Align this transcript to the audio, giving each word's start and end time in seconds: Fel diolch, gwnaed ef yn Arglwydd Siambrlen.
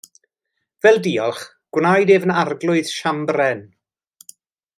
Fel 0.85 0.97
diolch, 1.07 1.41
gwnaed 1.77 2.13
ef 2.15 2.25
yn 2.29 2.33
Arglwydd 2.45 2.91
Siambrlen. 2.95 3.63